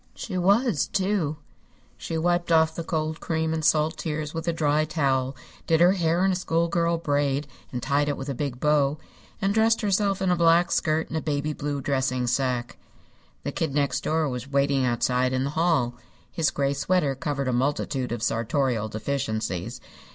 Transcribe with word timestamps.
She 0.15 0.35
was, 0.35 0.87
too. 0.87 1.37
She 1.95 2.17
wiped 2.17 2.51
off 2.51 2.73
the 2.73 2.83
cold 2.83 3.19
cream 3.19 3.53
and 3.53 3.63
salt 3.63 3.97
tears 3.97 4.33
with 4.33 4.47
a 4.47 4.51
dry 4.51 4.83
towel, 4.83 5.35
did 5.67 5.79
her 5.79 5.91
hair 5.91 6.25
in 6.25 6.31
a 6.31 6.35
schoolgirl 6.35 6.97
braid 6.97 7.45
and 7.71 7.83
tied 7.83 8.09
it 8.09 8.17
with 8.17 8.27
a 8.27 8.33
big 8.33 8.59
bow, 8.59 8.97
and 9.39 9.53
dressed 9.53 9.81
herself 9.81 10.19
in 10.19 10.31
a 10.31 10.35
black 10.35 10.71
skirt 10.71 11.09
and 11.09 11.17
a 11.17 11.21
baby 11.21 11.53
blue 11.53 11.81
dressing 11.81 12.25
sacque. 12.25 12.79
The 13.43 13.51
Kid 13.51 13.75
Next 13.75 14.03
Door 14.03 14.29
was 14.29 14.47
waiting 14.49 14.85
outside 14.85 15.33
in 15.33 15.43
the 15.43 15.51
hall. 15.51 15.93
His 16.31 16.49
gray 16.49 16.73
sweater 16.73 17.13
covered 17.13 17.47
a 17.47 17.53
multitude 17.53 18.11
of 18.11 18.23
sartorial 18.23 18.89
deficiencies. 18.89 19.79